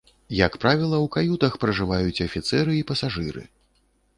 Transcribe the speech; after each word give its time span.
Як 0.35 0.53
правіла, 0.63 1.01
у 1.05 1.09
каютах 1.17 1.57
пражываюць 1.65 2.23
афіцэры 2.27 2.71
і 2.79 2.83
пасажыры. 2.93 3.45